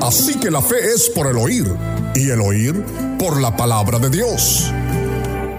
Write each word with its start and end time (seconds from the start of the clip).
Así 0.00 0.38
que 0.38 0.50
la 0.50 0.62
fe 0.62 0.76
es 0.94 1.10
por 1.10 1.26
el 1.26 1.36
oír 1.36 1.66
y 2.14 2.30
el 2.30 2.40
oír 2.40 2.84
por 3.18 3.40
la 3.40 3.56
palabra 3.56 3.98
de 3.98 4.10
Dios. 4.10 4.72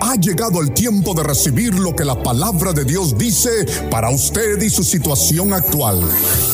Ha 0.02 0.16
llegado 0.16 0.62
el 0.62 0.72
tiempo 0.72 1.14
de 1.14 1.24
recibir 1.24 1.78
lo 1.78 1.94
que 1.96 2.06
la 2.06 2.24
palabra 2.24 2.72
de 2.72 2.86
Dios 2.86 3.18
dice 3.18 3.66
para 3.92 4.10
usted 4.10 4.62
y 4.62 4.70
su 4.70 4.84
situación 4.84 5.54
actual, 5.54 6.02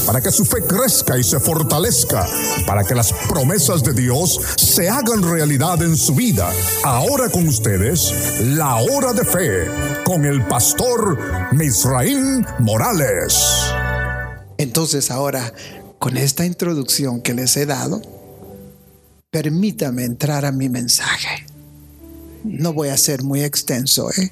para 0.06 0.20
que 0.20 0.32
su 0.32 0.44
fe 0.46 0.63
crezca 0.63 1.18
y 1.18 1.24
se 1.24 1.40
fortalezca, 1.40 2.28
para 2.66 2.84
que 2.84 2.96
las 2.96 3.13
promesas 3.29 3.84
de 3.84 3.94
Dios 3.94 4.42
se 4.58 4.90
hagan 4.90 5.22
realidad 5.22 5.81
en 5.83 5.96
su 5.96 6.15
vida. 6.15 6.49
Ahora 6.83 7.29
con 7.29 7.47
ustedes, 7.47 8.42
la 8.42 8.78
hora 8.78 9.13
de 9.13 9.24
fe, 9.24 9.67
con 10.04 10.26
el 10.26 10.46
pastor 10.47 11.17
Misraín 11.54 12.46
Morales. 12.60 13.72
Entonces 14.58 15.12
ahora, 15.12 15.54
con 16.00 16.18
esta 16.18 16.46
introducción 16.46 17.22
que 17.22 17.34
les 17.34 17.58
he 17.58 17.66
dado, 17.66 18.02
permítame 19.30 20.03
entrar 20.03 20.45
a 20.45 20.52
mi 20.52 20.70
mensaje. 20.70 21.45
No 22.44 22.73
voy 22.73 22.90
a 22.90 22.98
ser 22.98 23.23
muy 23.23 23.44
extenso, 23.44 24.09
¿eh? 24.12 24.31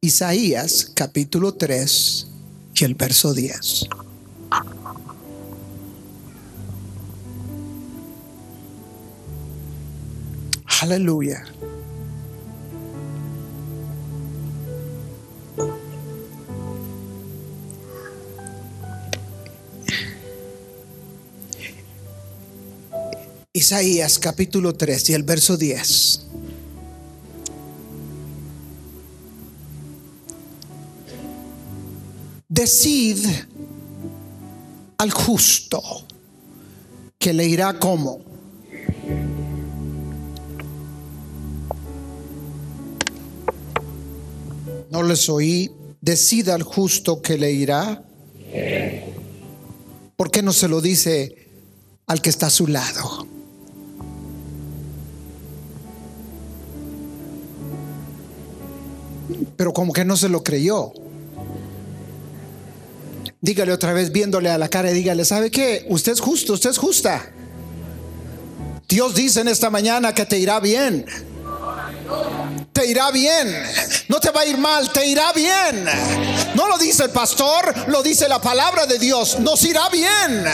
Isaías 0.00 0.90
capítulo 0.94 1.54
3 1.54 2.26
y 2.74 2.84
el 2.84 2.94
verso 2.94 3.32
10. 3.32 3.86
Aleluya. 10.82 11.44
Isaías 23.64 24.18
capítulo 24.18 24.74
3 24.74 25.08
y 25.08 25.14
el 25.14 25.22
verso 25.22 25.56
10. 25.56 26.20
Decid 32.46 33.24
al 34.98 35.10
justo 35.12 35.80
que 37.18 37.32
le 37.32 37.46
irá 37.46 37.78
como. 37.78 38.20
No 44.90 45.02
les 45.02 45.26
oí. 45.30 45.70
Decid 46.02 46.50
al 46.50 46.64
justo 46.64 47.22
que 47.22 47.38
le 47.38 47.50
irá. 47.50 48.04
¿Por 50.16 50.30
qué 50.30 50.42
no 50.42 50.52
se 50.52 50.68
lo 50.68 50.82
dice 50.82 51.48
al 52.06 52.20
que 52.20 52.28
está 52.28 52.48
a 52.48 52.50
su 52.50 52.66
lado? 52.66 53.33
Pero 59.56 59.72
como 59.72 59.92
que 59.92 60.04
no 60.04 60.16
se 60.16 60.28
lo 60.28 60.42
creyó. 60.42 60.92
Dígale 63.40 63.72
otra 63.72 63.92
vez 63.92 64.10
viéndole 64.10 64.48
a 64.48 64.58
la 64.58 64.68
cara 64.68 64.90
y 64.90 64.94
dígale, 64.94 65.24
¿sabe 65.24 65.50
qué? 65.50 65.86
Usted 65.88 66.12
es 66.12 66.20
justo, 66.20 66.54
usted 66.54 66.70
es 66.70 66.78
justa. 66.78 67.30
Dios 68.88 69.14
dice 69.14 69.40
en 69.40 69.48
esta 69.48 69.70
mañana 69.70 70.14
que 70.14 70.24
te 70.24 70.38
irá 70.38 70.60
bien. 70.60 71.04
Te 72.74 72.86
irá 72.88 73.12
bien. 73.12 73.56
No 74.08 74.18
te 74.18 74.32
va 74.32 74.40
a 74.40 74.46
ir 74.46 74.58
mal, 74.58 74.90
te 74.90 75.06
irá 75.06 75.32
bien. 75.32 75.86
No 76.56 76.66
lo 76.66 76.76
dice 76.76 77.04
el 77.04 77.10
pastor, 77.10 77.72
lo 77.88 78.02
dice 78.02 78.28
la 78.28 78.40
palabra 78.40 78.84
de 78.84 78.98
Dios. 78.98 79.38
Nos 79.38 79.62
irá 79.62 79.88
bien. 79.90 80.44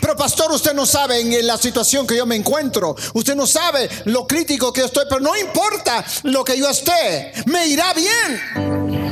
Pero 0.00 0.16
pastor, 0.16 0.52
usted 0.52 0.72
no 0.74 0.86
sabe 0.86 1.20
en 1.20 1.44
la 1.44 1.58
situación 1.58 2.06
que 2.06 2.16
yo 2.16 2.24
me 2.24 2.36
encuentro. 2.36 2.94
Usted 3.14 3.34
no 3.34 3.48
sabe 3.48 3.90
lo 4.04 4.28
crítico 4.28 4.72
que 4.72 4.82
yo 4.82 4.86
estoy, 4.86 5.06
pero 5.08 5.20
no 5.20 5.36
importa 5.36 6.04
lo 6.22 6.44
que 6.44 6.56
yo 6.56 6.70
esté. 6.70 7.32
Me 7.46 7.66
irá 7.66 7.92
bien. 7.94 9.10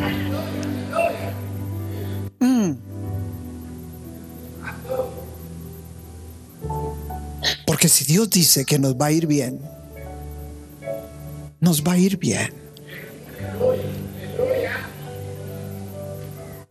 Porque 7.67 7.89
si 7.89 8.05
Dios 8.05 8.31
dice 8.31 8.65
que 8.65 8.79
nos 8.79 8.95
va 8.95 9.07
a 9.07 9.13
ir 9.13 9.27
bien, 9.27 9.61
nos 11.61 11.83
va 11.83 11.93
a 11.93 11.99
ir 11.99 12.17
bien. 12.17 12.53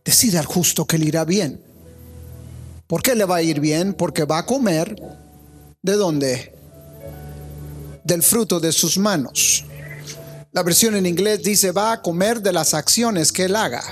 Decide 0.04 0.38
al 0.38 0.46
justo 0.46 0.86
que 0.86 0.98
le 0.98 1.06
irá 1.06 1.24
bien. 1.24 1.60
¿Por 2.86 3.02
qué 3.02 3.14
le 3.14 3.24
va 3.24 3.36
a 3.36 3.42
ir 3.42 3.60
bien? 3.60 3.92
Porque 3.92 4.24
va 4.24 4.38
a 4.38 4.46
comer 4.46 4.96
de 5.82 5.92
dónde? 5.92 6.54
Del 8.04 8.22
fruto 8.22 8.60
de 8.60 8.72
sus 8.72 8.96
manos. 8.96 9.64
La 10.52 10.62
versión 10.62 10.96
en 10.96 11.04
inglés 11.04 11.42
dice 11.42 11.72
va 11.72 11.92
a 11.92 12.02
comer 12.02 12.40
de 12.40 12.52
las 12.52 12.72
acciones 12.72 13.32
que 13.32 13.44
él 13.44 13.56
haga. 13.56 13.82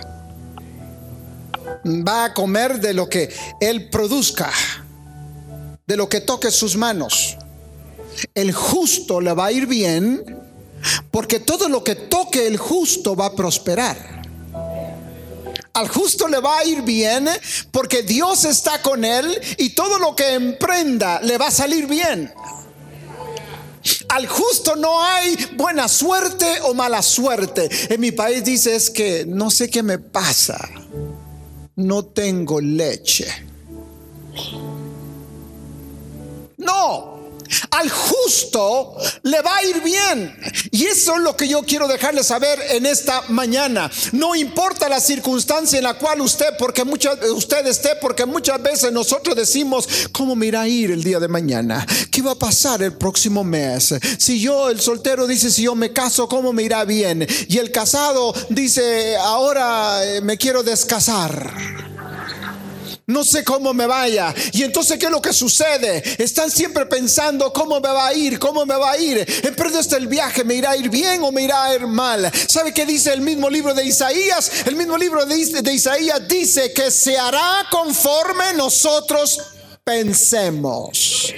Va 1.85 2.25
a 2.25 2.35
comer 2.35 2.81
de 2.81 2.95
lo 2.95 3.09
que 3.09 3.33
él 3.61 3.91
produzca 3.91 4.51
de 5.87 5.97
lo 5.97 6.09
que 6.09 6.21
toque 6.21 6.51
sus 6.51 6.77
manos. 6.77 7.37
El 8.35 8.53
justo 8.53 9.21
le 9.21 9.33
va 9.33 9.47
a 9.47 9.53
ir 9.53 9.67
bien 9.67 10.36
porque 11.11 11.41
todo 11.41 11.69
lo 11.69 11.83
que 11.83 11.95
toque 11.95 12.47
el 12.47 12.57
justo 12.57 13.17
va 13.17 13.27
a 13.27 13.35
prosperar. 13.35 14.17
Al 15.73 15.89
justo 15.89 16.27
le 16.27 16.41
va 16.41 16.59
a 16.59 16.65
ir 16.65 16.83
bien 16.83 17.29
porque 17.71 18.03
Dios 18.03 18.45
está 18.45 18.81
con 18.81 19.05
él 19.05 19.39
y 19.59 19.71
todo 19.71 19.99
lo 19.99 20.17
que 20.17 20.33
emprenda 20.33 21.21
le 21.21 21.37
va 21.37 21.49
a 21.49 21.51
salir 21.51 21.87
bien. 21.87 22.33
Al 24.09 24.27
justo 24.27 24.75
no 24.77 25.03
hay 25.03 25.37
buena 25.57 25.87
suerte 25.89 26.47
o 26.63 26.75
mala 26.75 27.03
suerte. 27.03 27.69
En 27.93 28.01
mi 28.01 28.11
país 28.11 28.43
dice 28.43 28.75
es 28.75 28.91
que 28.91 29.25
no 29.27 29.51
sé 29.51 29.69
qué 29.69 29.83
me 29.83 29.99
pasa. 29.99 30.59
No 31.77 32.07
tengo 32.07 32.61
leche. 32.61 33.27
No, 36.57 37.16
al 37.76 37.91
justo 37.91 38.97
le 39.22 39.41
va 39.42 39.56
a 39.56 39.64
ir 39.64 39.82
bien. 39.82 40.37
Y 40.70 40.87
eso 40.87 41.16
es 41.16 41.22
lo 41.22 41.37
que 41.37 41.48
yo 41.48 41.62
quiero 41.62 41.87
dejarle 41.88 42.25
saber 42.25 42.59
en 42.70 42.87
esta 42.87 43.22
mañana. 43.28 43.91
No 44.12 44.34
importa 44.34 44.88
la 44.88 45.00
circunstancia 45.00 45.78
en 45.78 45.84
la 45.84 45.94
cual 45.94 46.20
usted, 46.20 46.56
porque 46.59 46.84
muchas, 46.84 47.19
usted 47.34 47.66
esté, 47.66 47.91
porque 48.00 48.25
muchas 48.25 48.62
veces 48.62 48.92
nosotros 48.92 49.37
decimos, 49.37 49.88
¿cómo 50.12 50.34
me 50.34 50.47
irá 50.47 50.62
a 50.62 50.69
ir 50.69 50.91
el 50.91 51.04
día 51.04 51.20
de 51.20 51.28
mañana? 51.28 51.87
¿Qué 52.10 52.22
va 52.22 52.32
a 52.32 52.38
pasar 52.38 52.82
el 52.82 52.94
próximo 52.94 53.44
mes? 53.44 53.94
Si 54.19 54.41
yo, 54.41 54.70
el 54.70 54.81
soltero 54.81 55.26
dice, 55.26 55.50
si 55.50 55.62
yo 55.62 55.75
me 55.75 55.93
caso, 55.93 56.28
¿cómo 56.28 56.53
me 56.53 56.62
irá 56.62 56.84
bien? 56.84 57.26
Y 57.48 57.58
el 57.58 57.70
casado 57.70 58.34
dice, 58.48 59.16
ahora 59.16 60.04
eh, 60.04 60.20
me 60.20 60.38
quiero 60.38 60.62
descasar 60.62 61.96
no 63.06 63.25
sé 63.25 63.44
cómo 63.44 63.72
me 63.72 63.87
vaya. 63.87 64.34
Y 64.53 64.62
entonces, 64.62 64.99
¿qué 64.99 65.06
es 65.06 65.12
lo 65.12 65.22
que 65.22 65.33
sucede? 65.33 66.03
Están 66.22 66.50
siempre 66.50 66.87
pensando 66.87 67.53
cómo 67.53 67.81
me 67.81 67.89
va 67.89 68.09
a 68.09 68.15
ir, 68.15 68.39
cómo 68.39 68.67
me 68.67 68.77
va 68.77 68.93
a 68.93 68.99
ir. 68.99 69.25
Emprendo 69.44 69.78
este 69.78 69.97
el 69.97 70.09
viaje, 70.09 70.43
¿me 70.44 70.55
irá 70.55 70.72
a 70.72 70.77
ir 70.77 70.91
bien 70.91 71.22
o 71.22 71.31
me 71.31 71.43
irá 71.43 71.65
a 71.65 71.75
ir 71.75 71.87
mal? 71.87 72.31
¿Sabe 72.49 72.75
qué 72.75 72.84
dice 72.84 73.12
el 73.12 73.21
mismo 73.21 73.49
libro 73.49 73.75
de 73.75 73.84
Isaías? 73.84 74.67
El 74.67 74.77
mismo 74.77 74.97
libro 74.99 75.25
de, 75.25 75.37
de 75.37 75.72
Isaías 75.72 76.27
dice 76.27 76.72
que 76.72 76.91
se 76.91 77.17
hará 77.17 77.67
conforme 77.71 78.55
nosotros 78.55 79.41
pensemos. 79.84 81.33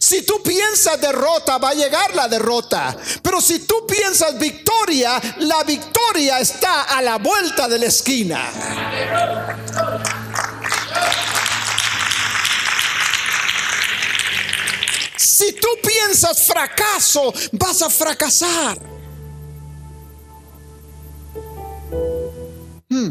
Si 0.00 0.22
tú 0.22 0.42
piensas 0.42 1.00
derrota, 1.00 1.58
va 1.58 1.70
a 1.70 1.74
llegar 1.74 2.14
la 2.14 2.28
derrota. 2.28 2.96
Pero 3.22 3.40
si 3.40 3.60
tú 3.60 3.86
piensas 3.86 4.38
victoria, 4.38 5.20
la 5.38 5.62
victoria 5.62 6.40
está 6.40 6.82
a 6.82 7.00
la 7.00 7.16
vuelta 7.16 7.68
de 7.68 7.78
la 7.78 7.86
esquina. 7.86 9.63
Tú 15.64 15.88
piensas 15.88 16.42
fracaso, 16.42 17.32
vas 17.52 17.80
a 17.80 17.88
fracasar. 17.88 18.78
Hmm. 22.90 23.10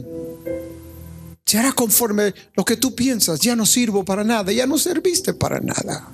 Se 1.44 1.58
hará 1.58 1.72
conforme 1.72 2.34
lo 2.54 2.64
que 2.64 2.78
tú 2.78 2.94
piensas. 2.94 3.40
Ya 3.40 3.56
no 3.56 3.66
sirvo 3.66 4.06
para 4.06 4.24
nada, 4.24 4.52
ya 4.52 4.68
no 4.68 4.78
serviste 4.78 5.34
para 5.34 5.60
nada. 5.60 6.12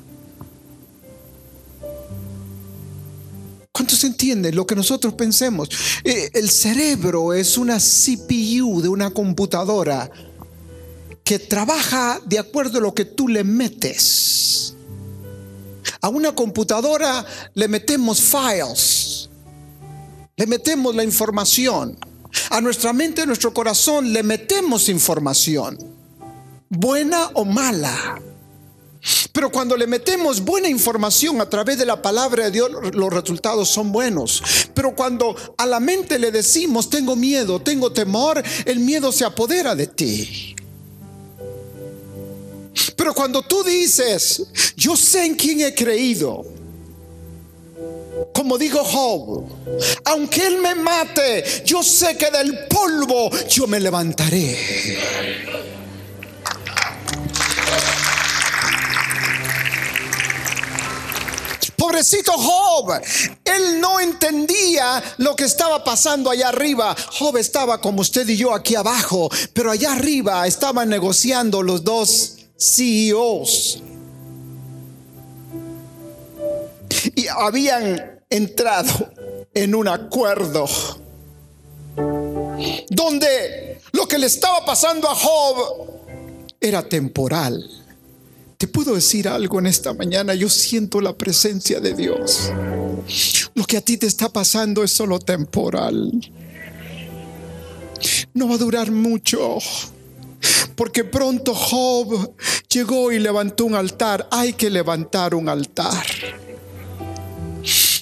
¿Cuántos 3.74 4.04
entienden 4.06 4.56
lo 4.56 4.66
que 4.66 4.76
nosotros 4.76 5.14
pensemos? 5.14 5.70
Eh, 6.04 6.30
el 6.34 6.50
cerebro 6.50 7.34
es 7.34 7.58
una 7.58 7.78
CPU 7.80 8.82
de 8.82 8.90
una 8.90 9.12
computadora 9.12 10.10
que 11.24 11.38
trabaja 11.38 12.20
de 12.26 12.40
acuerdo 12.40 12.80
a 12.80 12.82
lo 12.82 12.94
que 12.94 13.06
tú 13.06 13.28
le 13.28 13.44
metes. 13.44 14.76
A 16.02 16.10
una 16.10 16.34
computadora 16.34 17.26
le 17.54 17.68
metemos 17.68 18.22
files, 18.22 19.30
le 20.38 20.48
metemos 20.48 20.96
la 20.96 21.04
información. 21.04 21.98
A 22.52 22.62
nuestra 22.62 22.94
mente, 22.94 23.24
a 23.24 23.26
nuestro 23.26 23.54
corazón 23.54 24.14
le 24.14 24.24
metemos 24.24 24.88
información, 24.88 25.78
buena 26.70 27.30
o 27.34 27.44
mala. 27.44 28.22
Pero 29.32 29.52
cuando 29.52 29.78
le 29.78 29.88
metemos 29.88 30.42
buena 30.42 30.68
información 30.68 31.40
a 31.42 31.50
través 31.50 31.78
de 31.78 31.86
la 31.86 32.02
palabra 32.02 32.46
de 32.46 32.52
Dios, 32.52 32.70
los 32.94 33.14
resultados 33.14 33.70
son 33.70 33.92
buenos. 33.92 34.44
Pero 34.74 34.96
cuando 34.96 35.36
a 35.58 35.66
la 35.66 35.80
mente 35.80 36.20
le 36.20 36.32
decimos, 36.32 36.90
tengo 36.90 37.16
miedo, 37.16 37.62
tengo 37.62 37.92
temor, 37.92 38.44
el 38.66 38.80
miedo 38.80 39.12
se 39.12 39.26
apodera 39.26 39.76
de 39.76 39.88
ti. 39.88 40.56
Pero 43.00 43.14
cuando 43.14 43.44
tú 43.44 43.64
dices, 43.64 44.44
yo 44.76 44.98
sé 44.98 45.24
en 45.24 45.36
quién 45.36 45.62
he 45.62 45.74
creído, 45.74 46.46
como 48.34 48.58
dijo 48.58 48.84
Job, 48.84 49.46
aunque 50.04 50.46
él 50.46 50.58
me 50.58 50.76
mate, 50.76 51.64
yo 51.64 51.82
sé 51.82 52.18
que 52.18 52.30
del 52.30 52.68
polvo 52.68 53.30
yo 53.48 53.68
me 53.68 53.80
levantaré. 53.80 54.98
Pobrecito 61.78 62.34
Job, 62.34 63.02
él 63.46 63.80
no 63.80 64.02
entendía 64.02 65.02
lo 65.20 65.38
que 65.38 65.46
estaba 65.46 65.86
pasando 65.86 66.30
allá 66.30 66.50
arriba. 66.50 66.94
Job 67.18 67.38
estaba 67.38 67.80
como 67.80 68.02
usted 68.02 68.28
y 68.28 68.36
yo 68.36 68.54
aquí 68.54 68.76
abajo, 68.76 69.30
pero 69.54 69.72
allá 69.72 69.94
arriba 69.94 70.46
estaban 70.48 70.90
negociando 70.90 71.64
los 71.64 71.86
dos 71.86 72.36
CEOs. 72.60 73.82
Y 77.16 77.28
habían 77.28 78.20
entrado 78.30 79.12
en 79.54 79.76
un 79.76 79.88
acuerdo 79.88 80.68
donde 82.90 83.80
lo 83.94 84.08
que 84.08 84.18
le 84.18 84.28
estaba 84.28 84.66
pasando 84.66 85.10
a 85.10 85.16
Job 85.16 86.00
era 86.60 86.88
temporal. 86.88 87.68
Te 88.58 88.68
puedo 88.68 88.96
decir 88.96 89.28
algo 89.28 89.60
en 89.60 89.68
esta 89.68 89.94
mañana, 89.94 90.34
yo 90.36 90.50
siento 90.50 91.00
la 91.00 91.14
presencia 91.14 91.80
de 91.80 91.94
Dios. 91.94 92.52
Lo 93.54 93.64
que 93.64 93.78
a 93.78 93.82
ti 93.82 93.98
te 93.98 94.06
está 94.06 94.28
pasando 94.30 94.84
es 94.84 94.92
solo 94.92 95.20
temporal. 95.20 96.12
No 98.34 98.50
va 98.50 98.56
a 98.56 98.58
durar 98.58 98.92
mucho. 98.92 99.60
Porque 100.76 101.04
pronto 101.04 101.54
Job 101.54 102.34
llegó 102.70 103.12
y 103.12 103.20
levantó 103.20 103.66
un 103.66 103.76
altar. 103.76 104.28
Hay 104.32 104.54
que 104.54 104.70
levantar 104.70 105.36
un 105.36 105.50
altar. 105.50 106.06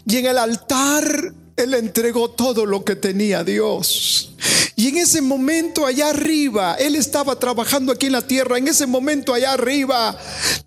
Y 0.05 0.17
en 0.17 0.25
el 0.25 0.37
altar 0.37 1.33
él 1.57 1.73
entregó 1.73 2.29
todo 2.29 2.65
lo 2.65 2.85
que 2.85 2.95
tenía 2.95 3.43
Dios. 3.43 4.31
Y 4.75 4.89
en 4.89 4.97
ese 4.97 5.21
momento 5.21 5.87
allá 5.87 6.09
arriba, 6.09 6.75
él 6.75 6.95
estaba 6.95 7.37
trabajando 7.37 7.91
aquí 7.91 8.05
en 8.05 8.11
la 8.11 8.21
tierra, 8.21 8.59
en 8.59 8.67
ese 8.67 8.85
momento 8.85 9.33
allá 9.33 9.53
arriba, 9.53 10.15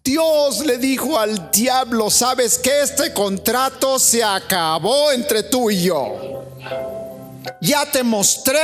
Dios 0.02 0.66
le 0.66 0.78
dijo 0.78 1.16
al 1.16 1.52
diablo, 1.52 2.11
sabes 2.11 2.58
que 2.58 2.82
este 2.82 3.14
contrato 3.14 4.00
se 4.00 4.25
acabó 4.25 5.12
entre 5.12 5.44
tú 5.44 5.70
y 5.70 5.84
yo. 5.84 6.44
Ya 7.60 7.87
te 7.87 8.02
mostré 8.02 8.60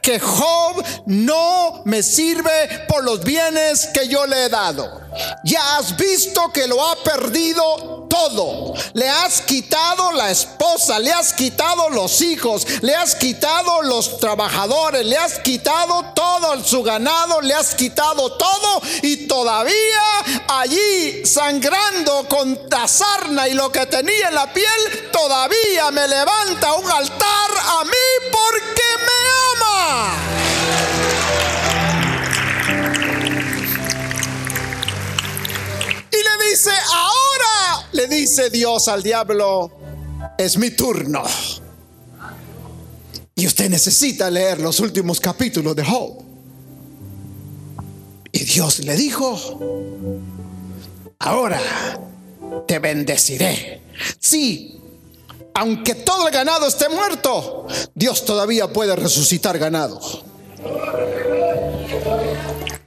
que 0.00 0.18
Job 0.18 0.84
no 1.06 1.82
me 1.84 2.02
sirve 2.02 2.84
por 2.88 3.04
los 3.04 3.22
bienes 3.24 3.88
que 3.92 4.08
yo 4.08 4.26
le 4.26 4.44
he 4.44 4.48
dado. 4.48 5.01
Ya 5.44 5.76
has 5.76 5.96
visto 5.96 6.50
que 6.52 6.66
lo 6.66 6.84
ha 6.86 6.96
perdido 6.96 8.06
todo. 8.08 8.74
Le 8.92 9.08
has 9.08 9.40
quitado 9.42 10.12
la 10.12 10.30
esposa, 10.30 10.98
le 10.98 11.12
has 11.12 11.32
quitado 11.32 11.88
los 11.90 12.20
hijos, 12.20 12.66
le 12.82 12.94
has 12.94 13.14
quitado 13.14 13.82
los 13.82 14.18
trabajadores, 14.18 15.04
le 15.06 15.16
has 15.16 15.38
quitado 15.38 16.12
todo 16.14 16.62
su 16.64 16.82
ganado, 16.82 17.40
le 17.40 17.54
has 17.54 17.74
quitado 17.74 18.32
todo 18.32 18.82
y 19.02 19.26
todavía 19.26 19.74
allí 20.48 21.24
sangrando 21.24 22.26
con 22.28 22.58
la 22.70 22.86
sarna 22.86 23.48
y 23.48 23.54
lo 23.54 23.70
que 23.72 23.86
tenía 23.86 24.28
en 24.28 24.34
la 24.34 24.52
piel, 24.52 25.10
todavía 25.12 25.90
me 25.90 26.06
levanta 26.08 26.74
un 26.74 26.90
altar 26.90 27.50
a 27.80 27.84
mí 27.84 28.30
porque 28.30 28.82
me 29.06 29.64
ama. 29.64 30.51
Ahora, 36.92 37.88
le 37.92 38.06
dice 38.06 38.50
Dios 38.50 38.88
al 38.88 39.02
diablo, 39.02 39.70
es 40.38 40.56
mi 40.58 40.70
turno. 40.70 41.22
Y 43.34 43.46
usted 43.46 43.70
necesita 43.70 44.30
leer 44.30 44.60
los 44.60 44.78
últimos 44.80 45.20
capítulos 45.20 45.74
de 45.74 45.84
Job. 45.84 46.22
Y 48.30 48.44
Dios 48.44 48.80
le 48.80 48.96
dijo, 48.96 49.58
ahora 51.18 51.60
te 52.66 52.78
bendeciré. 52.78 53.82
Sí, 54.18 54.80
aunque 55.54 55.94
todo 55.94 56.28
el 56.28 56.34
ganado 56.34 56.66
esté 56.66 56.88
muerto, 56.88 57.66
Dios 57.94 58.24
todavía 58.24 58.72
puede 58.72 58.96
resucitar 58.96 59.58
ganado. 59.58 60.00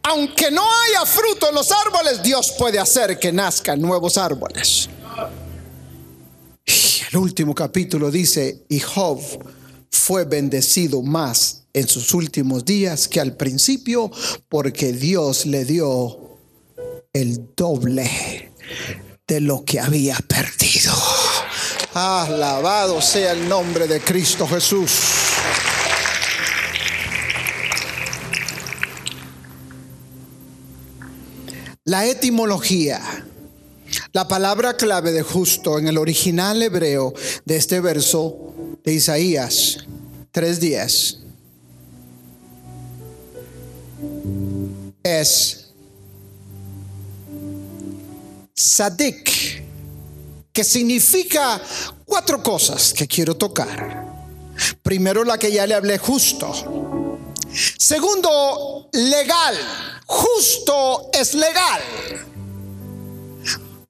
Aunque 0.07 0.51
no 0.51 0.61
haya 0.61 1.03
fruto 1.05 1.49
en 1.49 1.55
los 1.55 1.71
árboles, 1.71 2.21
Dios 2.21 2.53
puede 2.57 2.77
hacer 2.77 3.17
que 3.17 3.31
nazcan 3.31 3.81
nuevos 3.81 4.17
árboles. 4.17 4.87
Y 6.63 7.01
el 7.11 7.17
último 7.17 7.55
capítulo 7.55 8.11
dice, 8.11 8.65
y 8.69 8.79
Job 8.79 9.19
fue 9.89 10.25
bendecido 10.25 11.01
más 11.01 11.63
en 11.73 11.87
sus 11.87 12.13
últimos 12.13 12.65
días 12.65 13.07
que 13.07 13.19
al 13.19 13.35
principio, 13.35 14.11
porque 14.47 14.93
Dios 14.93 15.47
le 15.47 15.65
dio 15.65 16.37
el 17.11 17.55
doble 17.55 18.51
de 19.27 19.41
lo 19.41 19.65
que 19.65 19.79
había 19.79 20.17
perdido. 20.27 20.93
Alabado 21.95 23.01
sea 23.01 23.31
el 23.31 23.49
nombre 23.49 23.87
de 23.87 23.99
Cristo 24.01 24.45
Jesús. 24.47 25.24
La 31.87 32.07
etimología, 32.07 32.99
la 34.11 34.27
palabra 34.27 34.75
clave 34.75 35.11
de 35.11 35.21
justo 35.21 35.77
en 35.77 35.87
el 35.87 35.99
original 35.99 36.63
hebreo 36.63 37.13
de 37.45 37.57
este 37.57 37.79
verso 37.79 38.55
de 38.83 38.93
Isaías 38.93 39.77
3:10 40.33 41.19
es 45.03 45.65
sadik 48.55 49.63
que 50.51 50.63
significa 50.63 51.61
cuatro 52.03 52.41
cosas 52.41 52.95
que 52.95 53.07
quiero 53.07 53.37
tocar. 53.37 54.07
Primero 54.81 55.23
la 55.23 55.37
que 55.37 55.51
ya 55.51 55.67
le 55.67 55.75
hablé, 55.75 55.99
justo. 55.99 56.51
Segundo, 57.77 58.89
legal. 58.91 59.55
Justo 60.05 61.09
es 61.13 61.33
legal. 61.33 61.81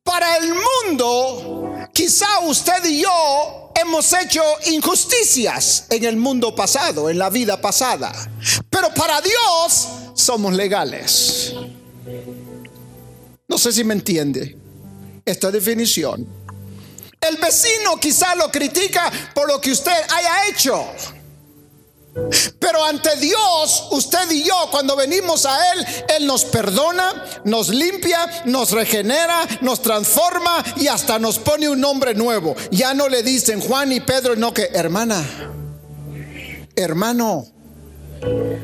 Para 0.03 0.37
el 0.37 0.53
mundo, 0.53 1.89
quizá 1.93 2.39
usted 2.41 2.83
y 2.85 3.01
yo 3.01 3.71
hemos 3.75 4.13
hecho 4.13 4.41
injusticias 4.67 5.87
en 5.89 6.05
el 6.05 6.15
mundo 6.15 6.55
pasado, 6.55 7.09
en 7.09 7.17
la 7.17 7.29
vida 7.29 7.59
pasada. 7.59 8.13
Pero 8.69 8.93
para 8.93 9.19
Dios 9.21 9.87
somos 10.13 10.53
legales. 10.53 11.53
No 13.47 13.57
sé 13.57 13.71
si 13.71 13.83
me 13.83 13.93
entiende 13.93 14.57
esta 15.25 15.51
definición. 15.51 16.25
El 17.19 17.37
vecino 17.37 17.97
quizá 17.99 18.35
lo 18.35 18.51
critica 18.51 19.11
por 19.33 19.47
lo 19.47 19.59
que 19.59 19.71
usted 19.71 19.91
haya 19.91 20.47
hecho. 20.49 20.85
Pero 22.59 22.83
ante 22.85 23.17
Dios, 23.17 23.87
usted 23.91 24.31
y 24.31 24.43
yo, 24.43 24.55
cuando 24.71 24.95
venimos 24.95 25.45
a 25.45 25.73
Él, 25.73 25.85
Él 26.17 26.25
nos 26.25 26.45
perdona, 26.45 27.41
nos 27.43 27.67
limpia, 27.67 28.43
nos 28.45 28.71
regenera, 28.71 29.45
nos 29.59 29.81
transforma 29.81 30.63
y 30.77 30.87
hasta 30.87 31.19
nos 31.19 31.39
pone 31.39 31.67
un 31.67 31.81
nombre 31.81 32.13
nuevo. 32.13 32.55
Ya 32.71 32.93
no 32.93 33.09
le 33.09 33.21
dicen 33.21 33.59
Juan 33.59 33.91
y 33.91 33.99
Pedro, 33.99 34.37
no 34.37 34.53
que 34.53 34.69
hermana, 34.73 35.25
hermano, 36.75 37.47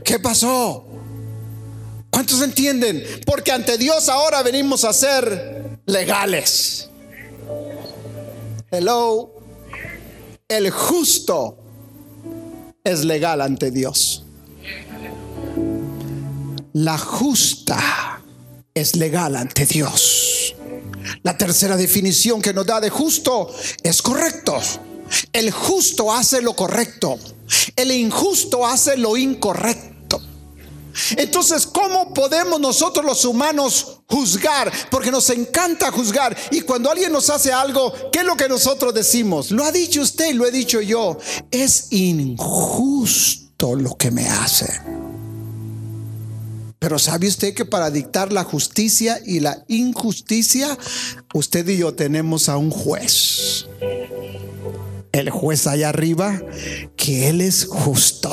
¿qué 0.05 0.17
pasó? 0.19 0.85
¿Cuántos 2.09 2.41
entienden? 2.41 3.03
Porque 3.25 3.51
ante 3.51 3.77
Dios 3.77 4.07
ahora 4.07 4.43
venimos 4.43 4.85
a 4.85 4.93
ser 4.93 5.79
legales. 5.85 6.89
Hello. 8.71 9.33
El 10.47 10.69
justo 10.69 11.60
es 12.83 13.05
legal 13.05 13.41
ante 13.41 13.71
Dios. 13.71 14.23
La 16.73 16.97
justa 16.97 18.21
es 18.73 18.95
legal 18.95 19.35
ante 19.35 19.65
Dios. 19.65 20.55
La 21.23 21.37
tercera 21.37 21.77
definición 21.77 22.41
que 22.41 22.53
nos 22.53 22.65
da 22.65 22.79
de 22.79 22.89
justo 22.89 23.53
es 23.83 24.01
correcto. 24.01 24.57
El 25.33 25.51
justo 25.51 26.13
hace 26.13 26.41
lo 26.41 26.55
correcto. 26.55 27.19
El 27.75 27.91
injusto 27.91 28.65
hace 28.65 28.97
lo 28.97 29.17
incorrecto. 29.17 30.21
Entonces, 31.17 31.67
¿cómo 31.67 32.13
podemos 32.13 32.59
nosotros 32.59 33.05
los 33.05 33.25
humanos 33.25 34.00
juzgar, 34.11 34.71
porque 34.89 35.09
nos 35.09 35.29
encanta 35.29 35.91
juzgar. 35.91 36.37
Y 36.51 36.61
cuando 36.61 36.91
alguien 36.91 37.11
nos 37.11 37.29
hace 37.29 37.51
algo, 37.51 37.93
¿qué 38.11 38.19
es 38.19 38.25
lo 38.25 38.35
que 38.35 38.49
nosotros 38.49 38.93
decimos? 38.93 39.51
Lo 39.51 39.63
ha 39.63 39.71
dicho 39.71 40.01
usted, 40.01 40.33
lo 40.33 40.45
he 40.45 40.51
dicho 40.51 40.81
yo. 40.81 41.17
Es 41.49 41.87
injusto 41.91 43.75
lo 43.75 43.95
que 43.95 44.11
me 44.11 44.27
hace. 44.27 44.81
Pero 46.79 46.97
¿sabe 46.97 47.27
usted 47.27 47.53
que 47.53 47.63
para 47.63 47.91
dictar 47.91 48.33
la 48.33 48.43
justicia 48.43 49.21
y 49.23 49.39
la 49.39 49.63
injusticia, 49.67 50.75
usted 51.31 51.67
y 51.69 51.77
yo 51.77 51.93
tenemos 51.93 52.49
a 52.49 52.57
un 52.57 52.71
juez? 52.71 53.67
El 55.11 55.29
juez 55.29 55.67
allá 55.67 55.89
arriba, 55.89 56.41
que 56.97 57.29
Él 57.29 57.41
es 57.41 57.65
justo 57.65 58.31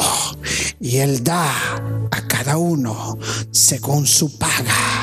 y 0.81 0.97
Él 0.97 1.23
da 1.25 1.53
a 2.11 2.27
cada 2.27 2.57
uno 2.57 3.19
según 3.51 4.07
su 4.07 4.39
paga. 4.39 4.98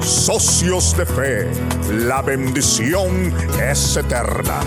Socios 0.00 0.96
de 0.96 1.06
Fe, 1.06 1.48
la 1.90 2.22
bendición 2.22 3.32
es 3.60 3.96
eterna. 3.96 4.60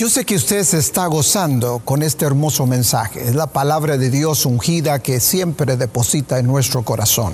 Yo 0.00 0.08
sé 0.08 0.24
que 0.24 0.36
usted 0.36 0.62
se 0.62 0.78
está 0.78 1.08
gozando 1.08 1.80
con 1.80 2.04
este 2.04 2.24
hermoso 2.24 2.68
mensaje. 2.68 3.28
Es 3.28 3.34
la 3.34 3.48
palabra 3.48 3.96
de 3.96 4.10
Dios 4.10 4.46
ungida 4.46 5.00
que 5.00 5.18
siempre 5.18 5.76
deposita 5.76 6.38
en 6.38 6.46
nuestro 6.46 6.84
corazón. 6.84 7.32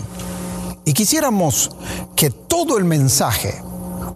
Y 0.87 0.94
quisiéramos 0.94 1.73
que 2.16 2.30
todo 2.30 2.78
el 2.78 2.87
mensaje 2.87 3.62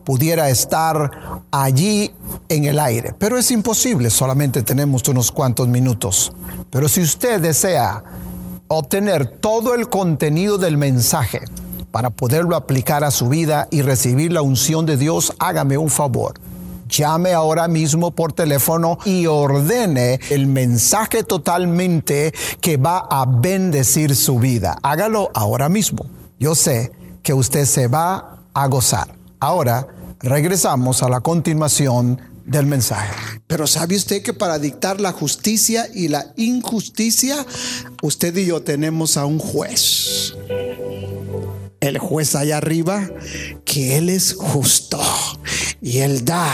pudiera 0.03 0.49
estar 0.49 1.43
allí 1.51 2.11
en 2.49 2.65
el 2.65 2.79
aire, 2.79 3.13
pero 3.19 3.37
es 3.37 3.51
imposible, 3.51 4.09
solamente 4.09 4.63
tenemos 4.63 5.07
unos 5.09 5.31
cuantos 5.31 5.69
minutos. 5.69 6.33
Pero 6.71 6.89
si 6.89 7.03
usted 7.03 7.43
desea 7.43 8.03
obtener 8.69 9.27
todo 9.27 9.75
el 9.75 9.91
contenido 9.91 10.57
del 10.57 10.79
mensaje 10.79 11.43
para 11.91 12.09
poderlo 12.09 12.57
aplicar 12.57 13.05
a 13.05 13.11
su 13.11 13.29
vida 13.29 13.69
y 13.71 13.83
recibir 13.83 14.33
la 14.33 14.41
unción 14.41 14.87
de 14.87 14.97
Dios, 14.97 15.35
hágame 15.39 15.77
un 15.77 15.91
favor 15.91 16.48
llame 16.89 17.33
ahora 17.33 17.69
mismo 17.69 18.11
por 18.11 18.33
teléfono 18.33 18.99
y 19.05 19.27
ordene 19.27 20.19
el 20.31 20.47
mensaje 20.47 21.23
totalmente 21.23 22.33
que 22.61 22.77
va 22.77 23.07
a 23.11 23.27
bendecir 23.27 24.17
su 24.17 24.39
vida. 24.39 24.79
Hágalo 24.83 25.31
ahora 25.35 25.69
mismo. 25.69 26.07
Yo 26.39 26.55
sé 26.55 26.93
que 27.23 27.35
usted 27.35 27.65
se 27.67 27.89
va 27.89 28.41
a 28.55 28.67
gozar. 28.67 29.15
Ahora 29.41 29.87
regresamos 30.21 31.03
a 31.03 31.09
la 31.09 31.21
continuación 31.21 32.21
del 32.45 32.67
mensaje. 32.67 33.15
Pero 33.47 33.67
¿sabe 33.67 33.97
usted 33.97 34.23
que 34.23 34.33
para 34.33 34.59
dictar 34.59 35.01
la 35.01 35.13
justicia 35.13 35.87
y 35.95 36.09
la 36.09 36.33
injusticia, 36.37 37.45
usted 38.03 38.35
y 38.37 38.47
yo 38.47 38.63
tenemos 38.63 39.17
a 39.17 39.27
un 39.27 39.39
juez? 39.39 40.35
el 41.81 41.99
juez 41.99 42.35
allá 42.35 42.57
arriba, 42.57 43.09
que 43.65 43.97
Él 43.99 44.09
es 44.09 44.35
justo 44.35 44.99
y 45.81 45.99
Él 45.99 46.25
da 46.25 46.53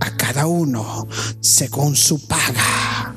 a 0.00 0.16
cada 0.16 0.46
uno 0.46 1.06
según 1.40 1.96
su 1.96 2.26
paga. 2.26 3.14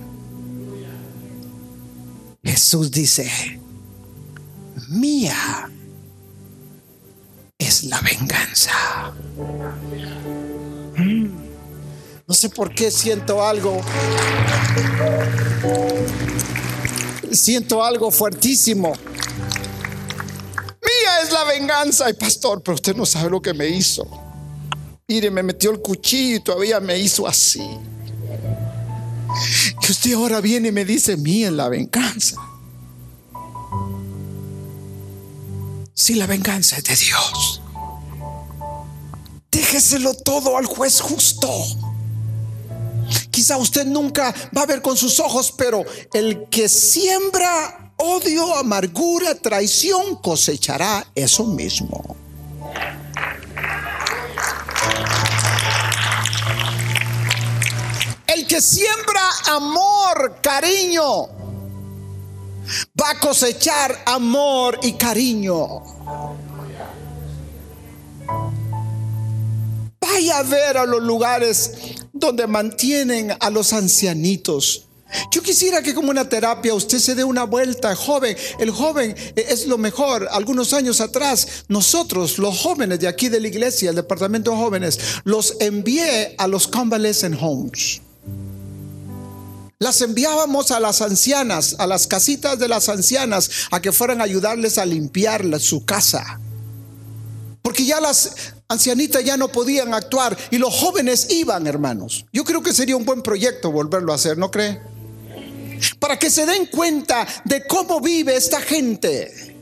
Jesús 2.44 2.92
dice, 2.92 3.60
mía 4.90 5.70
es 7.58 7.84
la 7.84 8.02
venganza. 8.02 9.14
Mm. 10.98 11.28
No 12.28 12.34
sé 12.34 12.50
por 12.50 12.74
qué 12.74 12.92
siento 12.92 13.46
algo. 13.46 13.82
Siento 17.32 17.84
algo 17.84 18.12
fuertísimo 18.12 18.94
es 21.22 21.32
la 21.32 21.44
venganza. 21.44 22.06
Ay, 22.06 22.14
pastor, 22.14 22.62
pero 22.64 22.76
usted 22.76 22.96
no 22.96 23.06
sabe 23.06 23.30
lo 23.30 23.42
que 23.42 23.54
me 23.54 23.68
hizo. 23.68 24.08
Mire, 25.10 25.32
me 25.32 25.42
metió 25.42 25.72
el 25.72 25.82
cuchillo 25.82 26.36
y 26.36 26.40
todavía 26.40 26.80
me 26.80 26.96
hizo 27.00 27.28
así. 27.28 27.68
Que 29.82 29.92
usted 29.92 30.14
ahora 30.14 30.40
viene 30.40 30.68
y 30.68 30.72
me 30.72 30.86
dice, 30.86 31.18
mía 31.18 31.50
la 31.50 31.68
venganza. 31.68 32.38
Si 35.96 36.14
la 36.14 36.28
venganza 36.28 36.78
es 36.78 36.84
de 36.84 36.96
Dios, 36.96 37.62
déjeselo 39.52 40.14
todo 40.14 40.56
al 40.58 40.68
juez 40.68 41.02
justo. 41.02 41.50
Quizá 43.32 43.58
usted 43.58 43.88
nunca 43.88 44.32
va 44.56 44.62
a 44.62 44.68
ver 44.68 44.84
con 44.84 44.96
sus 44.96 45.20
ojos, 45.20 45.52
pero 45.58 45.84
el 46.14 46.48
que 46.52 46.70
siembra 46.70 47.94
odio, 47.98 48.56
amargura, 48.56 49.34
traición, 49.34 50.18
cosechará 50.18 51.08
eso 51.16 51.46
mismo. 51.48 52.16
Que 58.50 58.62
siembra 58.62 59.22
amor, 59.46 60.42
cariño, 60.42 61.28
va 63.00 63.12
a 63.12 63.20
cosechar 63.20 64.04
amor 64.08 64.80
y 64.82 64.94
cariño. 64.94 65.82
Vaya 70.02 70.40
a 70.40 70.44
ver 70.44 70.78
a 70.78 70.86
los 70.86 71.02
lugares 71.04 71.72
donde 72.12 72.48
mantienen 72.48 73.32
a 73.40 73.50
los 73.52 73.72
ancianitos 73.72 74.90
yo 75.32 75.42
quisiera 75.42 75.82
que 75.82 75.94
como 75.94 76.12
una 76.12 76.30
terapia 76.30 76.74
usted 76.74 77.00
se 77.00 77.16
dé 77.16 77.24
una 77.24 77.44
vuelta, 77.44 77.96
joven. 77.96 78.38
El 78.60 78.72
joven 78.72 79.16
es 79.36 79.66
lo 79.66 79.78
mejor. 79.78 80.28
Algunos 80.32 80.74
años 80.74 81.02
atrás, 81.02 81.66
nosotros, 81.68 82.38
los 82.38 82.60
jóvenes 82.60 83.00
de 83.00 83.08
aquí 83.08 83.30
de 83.30 83.40
la 83.40 83.48
iglesia, 83.48 83.90
el 83.90 83.96
departamento 83.96 84.52
de 84.52 84.58
jóvenes, 84.58 85.00
los 85.24 85.56
envié 85.60 86.36
a 86.38 86.48
los 86.48 86.68
convalescent 86.68 87.38
homes. 87.42 88.02
Las 89.80 90.02
enviábamos 90.02 90.72
a 90.72 90.80
las 90.80 91.02
ancianas, 91.02 91.76
a 91.80 91.88
las 91.88 92.06
casitas 92.08 92.60
de 92.60 92.68
las 92.68 92.90
ancianas, 92.90 93.50
a 93.72 93.82
que 93.82 93.92
fueran 93.92 94.20
a 94.20 94.26
ayudarles 94.26 94.78
a 94.78 94.86
limpiar 94.86 95.60
su 95.60 95.86
casa. 95.86 96.40
Porque 97.62 97.86
ya 97.86 98.02
las 98.02 98.54
ancianitas 98.68 99.24
ya 99.24 99.38
no 99.38 99.48
podían 99.50 99.94
actuar 99.94 100.38
y 100.52 100.58
los 100.58 100.74
jóvenes 100.74 101.28
iban, 101.30 101.66
hermanos. 101.66 102.26
Yo 102.34 102.44
creo 102.44 102.62
que 102.62 102.74
sería 102.74 102.98
un 102.98 103.06
buen 103.06 103.22
proyecto 103.22 103.72
volverlo 103.72 104.12
a 104.12 104.16
hacer, 104.16 104.38
¿no 104.38 104.52
cree? 104.52 104.82
para 106.00 106.18
que 106.18 106.30
se 106.30 106.46
den 106.46 106.66
cuenta 106.68 107.26
de 107.46 107.66
cómo 107.66 108.02
vive 108.02 108.36
esta 108.36 108.62
gente. 108.62 109.56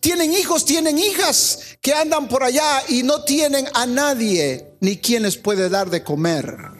Tienen 0.00 0.32
hijos, 0.32 0.64
tienen 0.64 0.98
hijas 0.98 1.58
que 1.80 1.92
andan 1.92 2.28
por 2.28 2.42
allá 2.42 2.82
y 2.88 3.02
no 3.02 3.24
tienen 3.24 3.66
a 3.74 3.86
nadie 3.86 4.72
ni 4.80 4.96
quién 4.98 5.22
les 5.22 5.36
puede 5.36 5.68
dar 5.68 5.90
de 5.90 6.02
comer. 6.02 6.75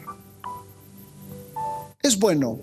Es 2.07 2.17
bueno 2.17 2.61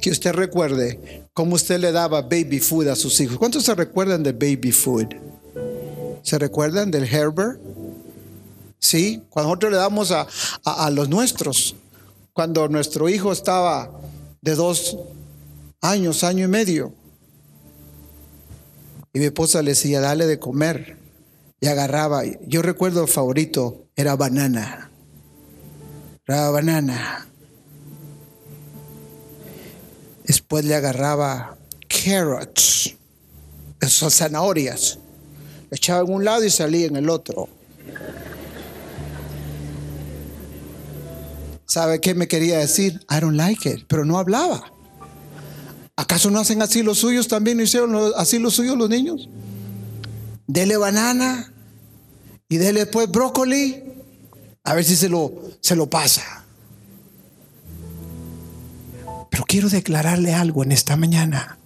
que 0.00 0.10
usted 0.10 0.32
recuerde 0.32 1.26
cómo 1.34 1.56
usted 1.56 1.78
le 1.78 1.92
daba 1.92 2.22
baby 2.22 2.58
food 2.58 2.88
a 2.88 2.96
sus 2.96 3.20
hijos. 3.20 3.36
¿Cuántos 3.36 3.64
se 3.64 3.74
recuerdan 3.74 4.22
de 4.22 4.32
baby 4.32 4.72
food? 4.72 5.08
¿Se 6.22 6.38
recuerdan 6.38 6.90
del 6.90 7.04
Herbert? 7.04 7.60
Sí, 8.78 9.22
cuando 9.28 9.50
nosotros 9.50 9.72
le 9.72 9.76
damos 9.76 10.10
a, 10.10 10.26
a, 10.64 10.88
los 10.88 11.10
nuestros, 11.10 11.76
cuando 12.32 12.66
nuestro 12.68 13.10
hijo 13.10 13.30
estaba 13.30 13.90
de 14.40 14.54
dos 14.54 14.96
años, 15.82 16.24
año 16.24 16.46
y 16.46 16.48
medio, 16.48 16.94
y 19.12 19.18
mi 19.18 19.26
esposa 19.26 19.60
le 19.60 19.72
decía, 19.72 20.00
dale 20.00 20.26
de 20.26 20.38
comer, 20.38 20.96
y 21.60 21.66
agarraba, 21.66 22.22
yo 22.46 22.62
recuerdo 22.62 23.02
el 23.02 23.08
favorito, 23.08 23.84
era 23.96 24.16
banana, 24.16 24.90
era 26.26 26.48
banana. 26.48 27.26
Después 30.26 30.64
le 30.64 30.74
agarraba 30.74 31.56
carrots, 31.88 32.94
esas 33.80 34.14
zanahorias, 34.14 34.98
echaba 35.70 36.00
en 36.00 36.12
un 36.12 36.24
lado 36.24 36.44
y 36.44 36.50
salía 36.50 36.86
en 36.86 36.96
el 36.96 37.08
otro. 37.08 37.48
¿Sabe 41.66 42.00
qué 42.00 42.14
me 42.14 42.26
quería 42.26 42.58
decir? 42.58 43.04
I 43.10 43.20
don't 43.20 43.36
like 43.36 43.68
it, 43.68 43.84
pero 43.86 44.04
no 44.04 44.18
hablaba. 44.18 44.72
¿Acaso 45.96 46.30
no 46.30 46.40
hacen 46.40 46.62
así 46.62 46.82
los 46.82 46.98
suyos 46.98 47.28
también? 47.28 47.56
¿No 47.56 47.62
hicieron 47.62 48.12
así 48.16 48.38
los 48.38 48.54
suyos 48.54 48.76
los 48.76 48.88
niños? 48.88 49.28
Dele 50.46 50.76
banana 50.76 51.52
y 52.48 52.56
dele 52.56 52.80
después 52.80 53.10
brócoli, 53.10 53.82
a 54.64 54.74
ver 54.74 54.84
si 54.84 54.96
se 54.96 55.08
lo, 55.08 55.32
se 55.60 55.76
lo 55.76 55.88
pasa. 55.88 56.45
Pero 59.36 59.44
quiero 59.44 59.68
declararle 59.68 60.32
algo 60.32 60.64
en 60.64 60.72
esta 60.72 60.96
mañana. 60.96 61.58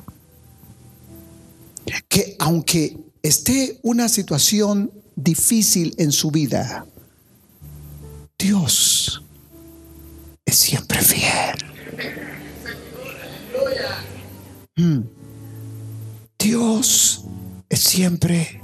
Que 2.08 2.34
aunque 2.40 2.98
esté 3.22 3.78
una 3.82 4.08
situación 4.08 4.90
difícil 5.14 5.94
en 5.96 6.10
su 6.10 6.32
vida, 6.32 6.84
Dios 8.36 9.22
es 10.44 10.56
siempre 10.56 11.00
fiel. 11.00 11.58
Mm. 14.74 15.02
Dios 16.40 17.24
es 17.68 17.78
siempre 17.78 18.60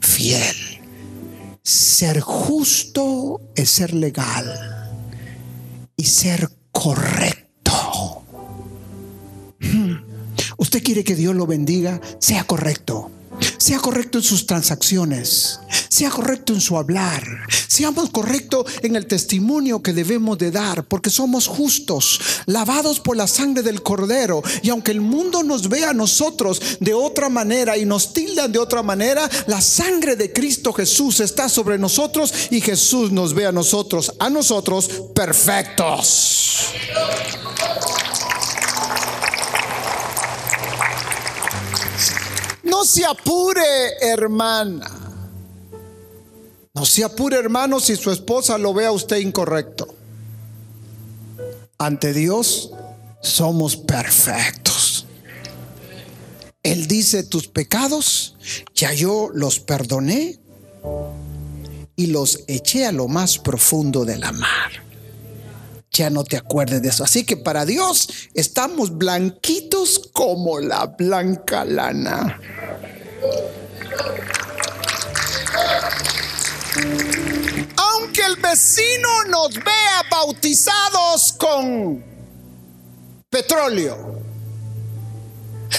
fiel. 0.00 0.80
Ser 1.62 2.20
justo 2.20 3.38
es 3.54 3.68
ser 3.68 3.92
legal 3.92 4.96
y 5.94 6.06
ser 6.06 6.48
correcto. 6.72 7.39
Usted 10.70 10.84
quiere 10.84 11.02
que 11.02 11.16
Dios 11.16 11.34
lo 11.34 11.48
bendiga, 11.48 12.00
sea 12.20 12.44
correcto. 12.44 13.10
Sea 13.58 13.80
correcto 13.80 14.18
en 14.18 14.22
sus 14.22 14.46
transacciones. 14.46 15.58
Sea 15.88 16.10
correcto 16.10 16.52
en 16.52 16.60
su 16.60 16.76
hablar. 16.76 17.24
Seamos 17.66 18.10
correctos 18.10 18.66
en 18.82 18.94
el 18.94 19.06
testimonio 19.06 19.82
que 19.82 19.92
debemos 19.92 20.38
de 20.38 20.52
dar, 20.52 20.84
porque 20.84 21.10
somos 21.10 21.48
justos, 21.48 22.20
lavados 22.46 23.00
por 23.00 23.16
la 23.16 23.26
sangre 23.26 23.64
del 23.64 23.82
Cordero. 23.82 24.44
Y 24.62 24.70
aunque 24.70 24.92
el 24.92 25.00
mundo 25.00 25.42
nos 25.42 25.68
vea 25.68 25.90
a 25.90 25.92
nosotros 25.92 26.62
de 26.78 26.94
otra 26.94 27.28
manera 27.28 27.76
y 27.76 27.84
nos 27.84 28.12
tildan 28.12 28.52
de 28.52 28.60
otra 28.60 28.84
manera, 28.84 29.28
la 29.48 29.60
sangre 29.60 30.14
de 30.14 30.32
Cristo 30.32 30.72
Jesús 30.72 31.18
está 31.18 31.48
sobre 31.48 31.78
nosotros 31.78 32.32
y 32.52 32.60
Jesús 32.60 33.10
nos 33.10 33.34
ve 33.34 33.46
a 33.46 33.50
nosotros, 33.50 34.14
a 34.20 34.30
nosotros 34.30 34.88
perfectos. 35.16 36.68
No 42.80 42.86
se 42.86 43.04
apure, 43.04 43.98
hermana. 44.00 44.90
No 46.72 46.86
se 46.86 47.04
apure, 47.04 47.36
hermano, 47.36 47.78
si 47.78 47.94
su 47.94 48.10
esposa 48.10 48.56
lo 48.56 48.72
ve 48.72 48.86
a 48.86 48.92
usted 48.92 49.18
incorrecto. 49.18 49.86
Ante 51.76 52.14
Dios 52.14 52.70
somos 53.20 53.76
perfectos. 53.76 55.04
Él 56.62 56.86
dice, 56.86 57.22
tus 57.22 57.48
pecados 57.48 58.38
ya 58.74 58.94
yo 58.94 59.28
los 59.34 59.60
perdoné 59.60 60.40
y 61.96 62.06
los 62.06 62.44
eché 62.46 62.86
a 62.86 62.92
lo 62.92 63.08
más 63.08 63.36
profundo 63.36 64.06
de 64.06 64.16
la 64.16 64.32
mar 64.32 64.89
ya 65.90 66.10
no 66.10 66.24
te 66.24 66.36
acuerdes 66.36 66.82
de 66.82 66.88
eso. 66.88 67.04
Así 67.04 67.24
que 67.24 67.36
para 67.36 67.64
Dios 67.64 68.08
estamos 68.34 68.96
blanquitos 68.96 70.10
como 70.12 70.60
la 70.60 70.86
blanca 70.86 71.64
lana. 71.64 72.40
Aunque 77.76 78.22
el 78.22 78.36
vecino 78.36 79.24
nos 79.28 79.54
vea 79.54 80.02
bautizados 80.10 81.32
con 81.32 82.04
petróleo, 83.28 84.20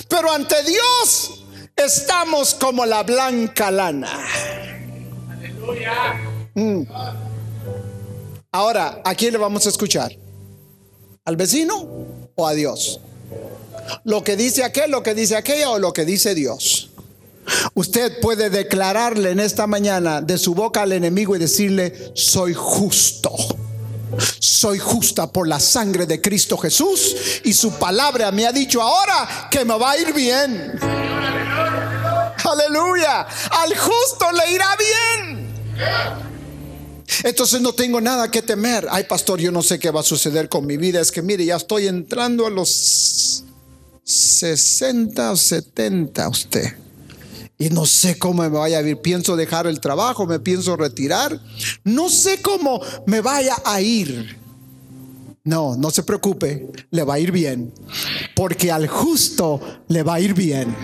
pero 0.10 0.32
ante 0.32 0.56
Dios 0.64 1.46
estamos 1.76 2.54
como 2.56 2.86
la 2.86 3.04
blanca 3.04 3.72
lana. 3.72 4.12
Aleluya. 5.30 5.94
Mm. 6.54 6.84
Ahora, 8.54 9.02
¿a 9.06 9.16
quién 9.16 9.32
le 9.32 9.38
vamos 9.38 9.66
a 9.66 9.70
escuchar? 9.70 10.12
¿Al 11.24 11.38
vecino 11.38 11.88
o 12.36 12.46
a 12.46 12.54
Dios? 12.54 13.00
Lo 14.04 14.26
que 14.26 14.36
dice 14.36 14.66
aquel, 14.66 14.92
lo 14.92 15.04
que 15.04 15.14
dice 15.14 15.38
aquella 15.38 15.70
o 15.70 15.80
lo 15.80 15.94
que 15.94 16.04
dice 16.04 16.36
Dios. 16.36 16.90
Usted 17.76 18.20
puede 18.20 18.50
declararle 18.50 19.32
en 19.32 19.40
esta 19.40 19.68
mañana 19.68 20.20
de 20.22 20.38
su 20.38 20.54
boca 20.54 20.82
al 20.82 20.92
enemigo 20.92 21.34
y 21.34 21.40
decirle, 21.40 22.12
soy 22.14 22.54
justo. 22.54 23.32
Soy 24.40 24.80
justa 24.80 25.32
por 25.32 25.48
la 25.48 25.62
sangre 25.62 26.06
de 26.06 26.20
Cristo 26.20 26.58
Jesús 26.58 27.16
y 27.46 27.54
su 27.54 27.72
palabra 27.80 28.34
me 28.34 28.46
ha 28.46 28.52
dicho 28.52 28.82
ahora 28.82 29.48
que 29.50 29.64
me 29.64 29.78
va 29.78 29.92
a 29.92 29.98
ir 29.98 30.14
bien. 30.14 30.78
Aleluya. 32.44 33.22
Al 33.50 33.78
justo 33.78 34.26
le 34.34 34.52
irá 34.52 34.76
bien. 34.76 36.31
Entonces 37.24 37.62
no 37.62 37.74
tengo 37.74 38.02
nada 38.02 38.30
que 38.30 38.42
temer. 38.42 38.88
Ay, 38.90 39.06
pastor, 39.06 39.40
yo 39.40 39.52
no 39.52 39.62
sé 39.62 39.80
qué 39.80 39.92
va 39.92 40.02
a 40.02 40.04
suceder 40.04 40.50
con 40.50 40.66
mi 40.66 40.78
vida. 40.78 41.00
Es 41.00 41.12
que 41.12 41.22
mire, 41.22 41.46
ya 41.46 41.56
estoy 41.56 41.88
entrando 41.88 42.46
a 42.46 42.50
los 42.50 43.44
60 44.04 45.32
o 45.32 45.38
70 45.38 46.30
usted. 46.30 46.76
Y 47.58 47.70
no 47.70 47.86
sé 47.86 48.18
cómo 48.18 48.42
me 48.42 48.50
vaya 48.50 48.80
a 48.80 48.82
ir. 48.82 48.98
Pienso 49.02 49.36
dejar 49.36 49.68
el 49.68 49.80
trabajo, 49.80 50.26
me 50.26 50.40
pienso 50.40 50.76
retirar. 50.76 51.40
No 51.84 52.10
sé 52.10 52.42
cómo 52.42 52.82
me 53.06 53.22
vaya 53.22 53.56
a 53.64 53.80
ir. 53.82 54.40
No, 55.44 55.76
no 55.76 55.90
se 55.90 56.04
preocupe, 56.04 56.68
le 56.92 57.04
va 57.04 57.16
a 57.16 57.20
ir 57.20 57.32
bien. 57.32 57.74
Porque 58.36 58.72
al 58.72 58.88
justo 58.88 59.60
le 59.88 60.04
va 60.04 60.16
a 60.16 60.20
ir 60.20 60.34
bien. 60.34 60.76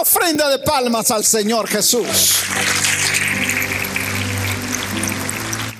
Ofrenda 0.00 0.48
de 0.48 0.58
palmas 0.60 1.10
al 1.10 1.24
Señor 1.24 1.68
Jesús. 1.68 2.06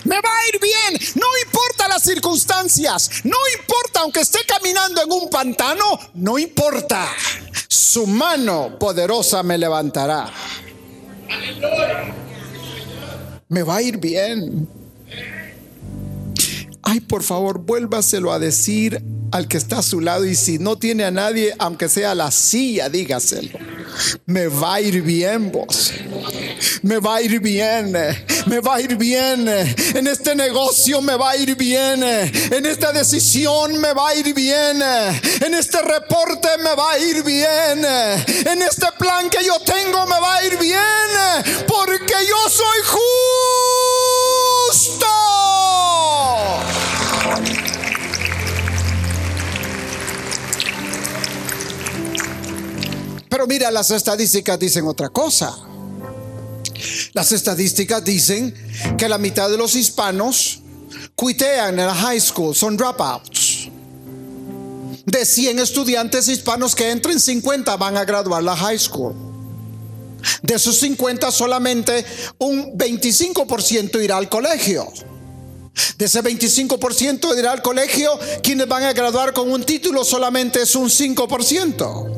Me 0.04 0.20
va 0.20 0.30
a 0.38 0.48
ir 0.48 0.60
bien, 0.60 1.00
no 1.16 1.26
importa 1.44 1.88
las 1.88 2.02
circunstancias, 2.02 3.10
no 3.24 3.36
importa 3.58 4.00
aunque 4.00 4.20
esté 4.20 4.38
caminando 4.46 5.02
en 5.02 5.10
un 5.10 5.28
pantano, 5.28 5.98
no 6.14 6.38
importa. 6.38 7.08
Su 7.66 8.06
mano 8.06 8.78
poderosa 8.78 9.42
me 9.42 9.58
levantará. 9.58 10.30
Me 13.48 13.62
va 13.62 13.76
a 13.76 13.82
ir 13.82 13.96
bien. 13.98 14.68
Ay, 16.82 17.00
por 17.00 17.24
favor, 17.24 17.58
vuélvaselo 17.58 18.32
a 18.32 18.38
decir 18.38 19.02
al 19.32 19.48
que 19.48 19.56
está 19.56 19.78
a 19.78 19.82
su 19.82 20.00
lado 20.00 20.24
y 20.24 20.36
si 20.36 20.58
no 20.58 20.76
tiene 20.76 21.04
a 21.04 21.10
nadie, 21.10 21.52
aunque 21.58 21.88
sea 21.88 22.14
la 22.14 22.30
silla, 22.30 22.88
dígaselo. 22.88 23.75
Me 24.26 24.48
va 24.48 24.74
a 24.74 24.80
ir 24.80 25.02
bien 25.02 25.50
vos. 25.52 25.92
Me 26.82 26.98
va 26.98 27.16
a 27.16 27.22
ir 27.22 27.40
bien. 27.40 27.92
Me 28.46 28.60
va 28.60 28.76
a 28.76 28.80
ir 28.80 28.96
bien. 28.96 29.48
En 29.48 30.06
este 30.06 30.34
negocio 30.34 31.00
me 31.00 31.16
va 31.16 31.30
a 31.30 31.36
ir 31.36 31.56
bien. 31.56 32.02
En 32.02 32.66
esta 32.66 32.92
decisión 32.92 33.80
me 33.80 33.92
va 33.92 34.10
a 34.10 34.14
ir 34.14 34.34
bien. 34.34 34.82
En 35.44 35.54
este 35.54 35.82
reporte 35.82 36.48
me 36.58 36.74
va 36.74 36.92
a 36.92 36.98
ir 36.98 37.22
bien. 37.22 37.84
En 37.84 38.62
este 38.62 38.86
plan 38.98 39.28
que 39.30 39.44
yo 39.44 39.58
tengo 39.60 40.06
me 40.06 40.20
va 40.20 40.36
a 40.36 40.44
ir 40.44 40.56
bien. 40.58 41.10
Porque 41.66 42.14
yo 42.28 42.50
soy 42.50 42.80
justo. 42.84 43.25
Pero 53.28 53.46
Mira, 53.46 53.70
las 53.70 53.90
estadísticas 53.90 54.58
dicen 54.58 54.86
otra 54.86 55.08
cosa. 55.08 55.56
Las 57.12 57.32
estadísticas 57.32 58.04
dicen 58.04 58.54
que 58.98 59.08
la 59.08 59.18
mitad 59.18 59.48
de 59.48 59.56
los 59.56 59.74
hispanos 59.74 60.60
cuitean 61.14 61.78
en 61.78 61.86
la 61.86 61.94
high 61.94 62.20
school, 62.20 62.54
son 62.54 62.76
dropouts. 62.76 63.68
De 65.04 65.24
100 65.24 65.60
estudiantes 65.60 66.28
hispanos 66.28 66.74
que 66.74 66.90
entren, 66.90 67.18
50 67.18 67.76
van 67.76 67.96
a 67.96 68.04
graduar 68.04 68.42
la 68.42 68.56
high 68.56 68.78
school. 68.78 69.14
De 70.42 70.54
esos 70.54 70.78
50 70.78 71.30
solamente 71.30 72.04
un 72.38 72.76
25% 72.76 74.02
irá 74.02 74.16
al 74.16 74.28
colegio. 74.28 74.92
De 75.96 76.06
ese 76.06 76.22
25% 76.22 77.38
irá 77.38 77.52
al 77.52 77.62
colegio, 77.62 78.18
quienes 78.42 78.66
van 78.66 78.82
a 78.82 78.92
graduar 78.92 79.32
con 79.32 79.50
un 79.50 79.62
título 79.64 80.04
solamente 80.04 80.62
es 80.62 80.74
un 80.74 80.88
5%. 80.88 82.15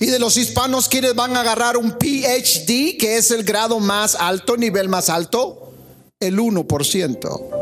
Y 0.00 0.06
de 0.06 0.18
los 0.18 0.36
hispanos, 0.36 0.88
quienes 0.88 1.14
van 1.14 1.36
a 1.36 1.40
agarrar 1.40 1.76
un 1.76 1.92
PhD, 1.92 2.96
que 2.98 3.16
es 3.16 3.30
el 3.30 3.44
grado 3.44 3.80
más 3.80 4.14
alto, 4.14 4.56
nivel 4.56 4.88
más 4.88 5.08
alto, 5.08 5.72
el 6.20 6.38
1%. 6.38 7.54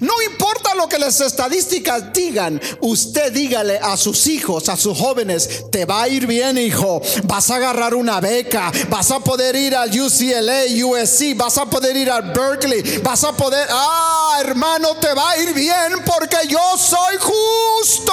No 0.00 0.12
importa 0.22 0.51
lo 0.82 0.88
que 0.88 0.98
las 0.98 1.20
estadísticas 1.20 2.12
digan, 2.12 2.60
usted 2.80 3.32
dígale 3.32 3.78
a 3.78 3.96
sus 3.96 4.26
hijos, 4.26 4.68
a 4.68 4.76
sus 4.76 4.98
jóvenes, 4.98 5.66
te 5.70 5.84
va 5.84 6.02
a 6.02 6.08
ir 6.08 6.26
bien 6.26 6.58
hijo, 6.58 7.00
vas 7.24 7.50
a 7.50 7.56
agarrar 7.56 7.94
una 7.94 8.20
beca, 8.20 8.72
vas 8.88 9.12
a 9.12 9.20
poder 9.20 9.54
ir 9.54 9.76
al 9.76 9.90
UCLA, 9.90 10.62
USC, 10.84 11.36
vas 11.36 11.56
a 11.58 11.66
poder 11.66 11.96
ir 11.96 12.10
al 12.10 12.32
Berkeley, 12.32 12.98
vas 12.98 13.22
a 13.22 13.32
poder, 13.32 13.64
ah 13.70 14.38
hermano, 14.40 14.96
te 14.96 15.14
va 15.14 15.30
a 15.30 15.38
ir 15.38 15.54
bien 15.54 16.00
porque 16.04 16.48
yo 16.48 16.58
soy 16.76 17.16
justo 17.20 18.12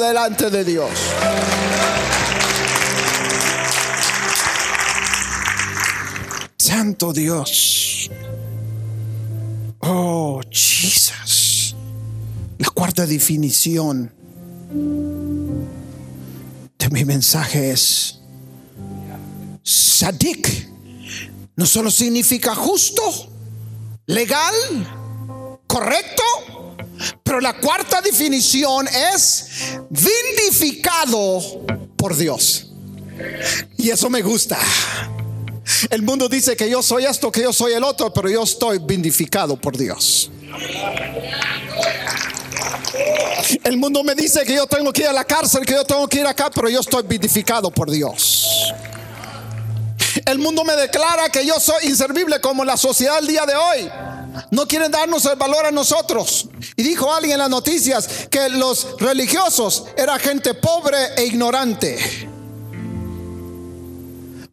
delante 0.00 0.48
de 0.48 0.64
Dios. 0.64 0.90
Santo 6.56 7.12
Dios. 7.12 7.85
Definición 13.06 14.12
de 16.78 16.90
mi 16.90 17.04
mensaje 17.04 17.70
es 17.70 18.20
sadik. 19.62 20.68
No 21.56 21.64
solo 21.64 21.90
significa 21.90 22.54
justo, 22.54 23.02
legal, 24.06 24.54
correcto, 25.66 26.22
pero 27.22 27.40
la 27.40 27.58
cuarta 27.58 28.00
definición 28.02 28.86
es 28.88 29.48
vindificado 29.88 31.40
por 31.96 32.16
Dios. 32.16 32.72
Y 33.78 33.90
eso 33.90 34.10
me 34.10 34.22
gusta. 34.22 34.58
El 35.90 36.02
mundo 36.02 36.28
dice 36.28 36.56
que 36.56 36.70
yo 36.70 36.82
soy 36.82 37.06
esto, 37.06 37.32
que 37.32 37.42
yo 37.42 37.52
soy 37.52 37.72
el 37.72 37.82
otro, 37.82 38.12
pero 38.12 38.28
yo 38.28 38.42
estoy 38.42 38.78
vindificado 38.78 39.56
por 39.56 39.76
Dios. 39.76 40.30
El 43.64 43.76
mundo 43.76 44.02
me 44.02 44.14
dice 44.14 44.44
que 44.44 44.54
yo 44.54 44.66
tengo 44.66 44.92
que 44.92 45.02
ir 45.02 45.08
a 45.08 45.12
la 45.12 45.24
cárcel, 45.24 45.64
que 45.64 45.74
yo 45.74 45.84
tengo 45.84 46.06
que 46.08 46.20
ir 46.20 46.26
acá, 46.26 46.50
pero 46.54 46.68
yo 46.68 46.80
estoy 46.80 47.02
vindificado 47.04 47.70
por 47.70 47.90
Dios. 47.90 48.72
El 50.24 50.38
mundo 50.38 50.64
me 50.64 50.74
declara 50.74 51.28
que 51.28 51.46
yo 51.46 51.60
soy 51.60 51.86
inservible 51.86 52.40
como 52.40 52.64
la 52.64 52.76
sociedad 52.76 53.16
del 53.16 53.28
día 53.28 53.46
de 53.46 53.54
hoy. 53.54 53.90
No 54.50 54.66
quieren 54.66 54.90
darnos 54.90 55.24
el 55.26 55.36
valor 55.36 55.66
a 55.66 55.70
nosotros. 55.70 56.48
Y 56.76 56.82
dijo 56.82 57.12
alguien 57.12 57.34
en 57.34 57.38
las 57.38 57.50
noticias 57.50 58.26
que 58.30 58.48
los 58.48 58.98
religiosos 58.98 59.84
era 59.96 60.18
gente 60.18 60.54
pobre 60.54 60.96
e 61.16 61.26
ignorante. 61.26 61.98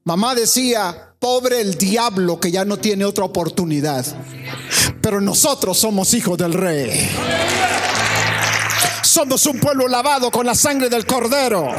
Mamá 0.03 0.35
decía, 0.35 1.13
pobre 1.19 1.61
el 1.61 1.77
diablo 1.77 2.39
que 2.39 2.51
ya 2.51 2.65
no 2.65 2.77
tiene 2.77 3.05
otra 3.05 3.23
oportunidad. 3.23 4.05
Pero 5.01 5.21
nosotros 5.21 5.77
somos 5.77 6.13
hijos 6.13 6.37
del 6.37 6.53
rey. 6.53 7.09
Somos 9.13 9.45
un 9.45 9.59
pueblo 9.59 9.87
lavado 9.87 10.31
con 10.31 10.43
la 10.43 10.55
sangre 10.55 10.89
del 10.89 11.05
cordero. 11.05 11.71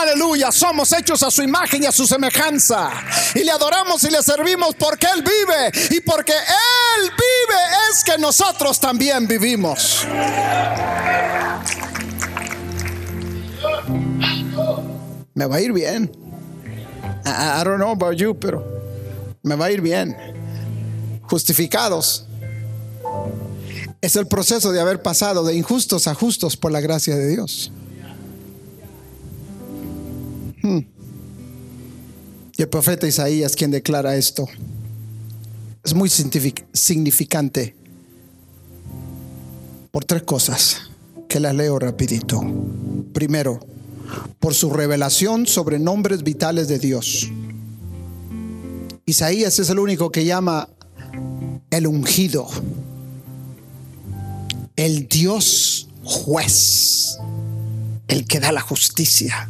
Aleluya, 0.00 0.50
somos 0.50 0.90
hechos 0.94 1.22
a 1.22 1.30
su 1.30 1.42
imagen 1.42 1.82
y 1.82 1.86
a 1.86 1.92
su 1.92 2.06
semejanza. 2.06 2.90
Y 3.34 3.44
le 3.44 3.50
adoramos 3.50 4.02
y 4.04 4.10
le 4.10 4.22
servimos 4.22 4.74
porque 4.76 5.08
Él 5.14 5.22
vive. 5.22 5.94
Y 5.94 6.00
porque 6.00 6.32
Él 6.32 7.10
vive 7.10 7.60
es 7.90 8.02
que 8.02 8.16
nosotros 8.16 8.80
también 8.80 9.28
vivimos. 9.28 10.06
Me 15.34 15.44
va 15.44 15.56
a 15.56 15.60
ir 15.60 15.74
bien. 15.74 16.10
I, 17.26 17.62
don't 17.62 17.76
know 17.76 17.90
about 17.90 18.16
you, 18.16 18.34
pero 18.34 18.64
me 19.42 19.54
va 19.54 19.66
a 19.66 19.70
ir 19.70 19.82
bien. 19.82 20.16
Justificados. 21.24 22.26
Es 24.02 24.16
el 24.16 24.26
proceso 24.26 24.72
de 24.72 24.80
haber 24.80 25.00
pasado 25.00 25.44
de 25.44 25.54
injustos 25.54 26.08
a 26.08 26.14
justos 26.14 26.56
por 26.56 26.72
la 26.72 26.80
gracia 26.80 27.16
de 27.16 27.28
Dios. 27.28 27.70
Hmm. 30.60 30.80
Y 32.56 32.62
el 32.62 32.68
profeta 32.68 33.06
Isaías 33.06 33.54
quien 33.54 33.70
declara 33.70 34.16
esto. 34.16 34.46
Es 35.84 35.94
muy 35.94 36.08
significante 36.08 37.74
por 39.92 40.04
tres 40.04 40.24
cosas 40.24 40.90
que 41.28 41.38
las 41.38 41.54
leo 41.54 41.78
rapidito. 41.78 42.42
Primero, 43.12 43.60
por 44.40 44.54
su 44.54 44.70
revelación 44.70 45.46
sobre 45.46 45.78
nombres 45.78 46.24
vitales 46.24 46.66
de 46.66 46.78
Dios. 46.80 47.30
Isaías 49.06 49.58
es 49.60 49.70
el 49.70 49.78
único 49.78 50.10
que 50.10 50.24
llama 50.24 50.68
el 51.70 51.86
ungido, 51.86 52.48
el 54.84 55.06
Dios 55.06 55.86
juez, 56.02 57.16
el 58.08 58.26
que 58.26 58.40
da 58.40 58.50
la 58.50 58.60
justicia. 58.60 59.48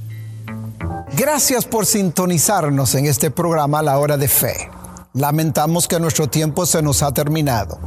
Gracias 1.17 1.65
por 1.65 1.87
sintonizarnos 1.87 2.95
en 2.97 3.07
este 3.07 3.31
programa 3.31 3.81
La 3.81 3.99
Hora 3.99 4.19
de 4.19 4.29
Fe. 4.29 4.69
Lamentamos 5.15 5.89
que 5.89 5.99
nuestro 5.99 6.29
tiempo 6.29 6.67
se 6.67 6.83
nos 6.83 7.03
ha 7.03 7.15
terminado, 7.15 7.81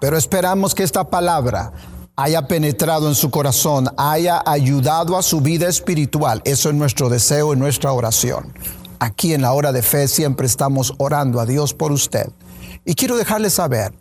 pero 0.00 0.16
esperamos 0.16 0.76
que 0.76 0.84
esta 0.84 1.02
palabra 1.02 1.72
haya 2.14 2.46
penetrado 2.46 3.08
en 3.08 3.16
su 3.16 3.30
corazón, 3.30 3.88
haya 3.96 4.40
ayudado 4.46 5.18
a 5.18 5.24
su 5.24 5.40
vida 5.40 5.66
espiritual. 5.66 6.40
Eso 6.44 6.68
es 6.68 6.76
nuestro 6.76 7.08
deseo 7.08 7.52
y 7.52 7.56
nuestra 7.56 7.90
oración. 7.90 8.54
Aquí 9.00 9.34
en 9.34 9.42
la 9.42 9.52
hora 9.54 9.72
de 9.72 9.82
fe 9.82 10.06
siempre 10.06 10.46
estamos 10.46 10.94
orando 10.98 11.40
a 11.40 11.46
Dios 11.46 11.74
por 11.74 11.90
usted. 11.90 12.28
Y 12.84 12.94
quiero 12.94 13.16
dejarle 13.16 13.50
saber, 13.50 13.92